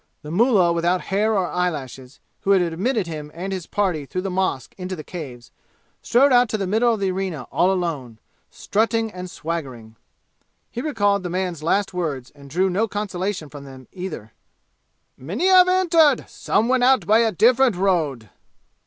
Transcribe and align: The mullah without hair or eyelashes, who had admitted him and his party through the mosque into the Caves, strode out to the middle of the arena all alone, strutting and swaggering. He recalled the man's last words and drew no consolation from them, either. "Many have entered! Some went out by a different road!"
The 0.23 0.31
mullah 0.31 0.73
without 0.73 0.99
hair 1.11 1.33
or 1.37 1.45
eyelashes, 1.45 2.19
who 2.39 2.53
had 2.53 2.61
admitted 2.63 3.05
him 3.05 3.29
and 3.35 3.53
his 3.53 3.67
party 3.67 4.07
through 4.07 4.23
the 4.23 4.31
mosque 4.31 4.73
into 4.75 4.95
the 4.95 5.03
Caves, 5.03 5.51
strode 6.01 6.33
out 6.33 6.49
to 6.49 6.57
the 6.57 6.65
middle 6.65 6.91
of 6.91 6.99
the 6.99 7.11
arena 7.11 7.43
all 7.51 7.71
alone, 7.71 8.17
strutting 8.49 9.11
and 9.11 9.29
swaggering. 9.29 9.95
He 10.71 10.81
recalled 10.81 11.21
the 11.21 11.29
man's 11.29 11.61
last 11.61 11.93
words 11.93 12.31
and 12.33 12.49
drew 12.49 12.67
no 12.67 12.87
consolation 12.87 13.47
from 13.47 13.63
them, 13.63 13.87
either. 13.91 14.31
"Many 15.17 15.45
have 15.45 15.67
entered! 15.67 16.27
Some 16.27 16.67
went 16.67 16.83
out 16.83 17.05
by 17.05 17.19
a 17.19 17.31
different 17.31 17.75
road!" 17.75 18.29